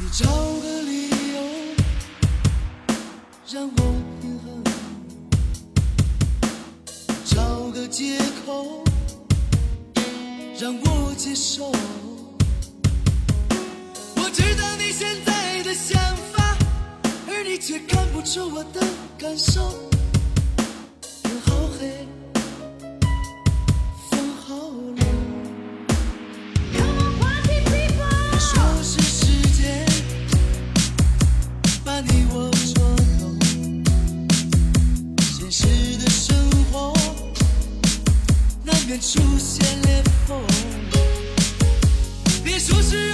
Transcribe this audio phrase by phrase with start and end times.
[0.00, 1.42] 你找个理由
[3.50, 3.82] 让我
[4.20, 4.62] 平衡
[7.24, 8.16] 找个借
[8.46, 8.84] 口
[10.60, 11.72] 让我接受。
[14.16, 16.00] 我知道你现在的想
[16.32, 16.56] 法
[17.28, 18.80] 而你却看不出我的
[19.18, 19.97] 感受。
[38.88, 40.40] 便出现裂缝。
[42.42, 43.07] 别说是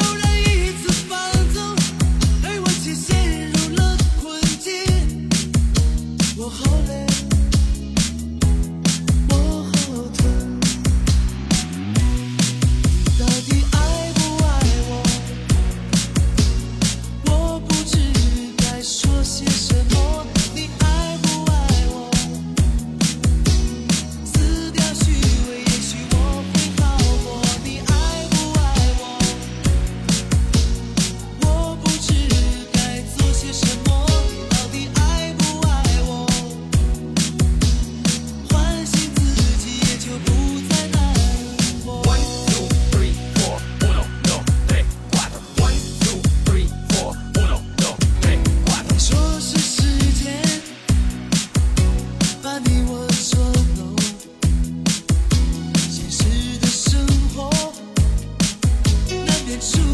[59.54, 59.93] could soon.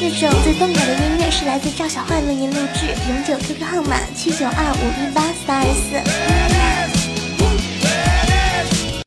[0.00, 6.59] 这种最动感的音乐是来自赵小坏为您录制，永久 QQ 号码七九二五一八三二四。